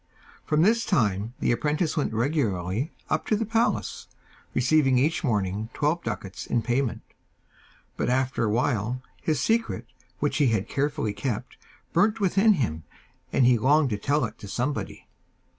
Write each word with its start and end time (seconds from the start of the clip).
From 0.43 0.63
this 0.63 0.83
time 0.83 1.35
the 1.41 1.51
apprentice 1.51 1.95
went 1.95 2.11
regularly 2.11 2.91
up 3.07 3.27
to 3.27 3.35
the 3.35 3.45
palace, 3.45 4.07
receiving 4.55 4.97
each 4.97 5.23
morning 5.23 5.69
twelve 5.75 6.03
ducats 6.03 6.47
in 6.47 6.63
payment. 6.63 7.01
But 7.97 8.09
after 8.09 8.43
a 8.45 8.49
while, 8.49 9.03
his 9.21 9.39
secret, 9.39 9.85
which 10.17 10.37
he 10.37 10.47
had 10.47 10.67
carefully 10.67 11.13
kept, 11.13 11.55
burnt 11.93 12.19
within 12.19 12.53
him, 12.53 12.83
and 13.31 13.45
he 13.45 13.59
longed 13.59 13.91
to 13.91 13.97
tell 13.99 14.25
it 14.25 14.39
to 14.39 14.47
somebody. 14.47 15.07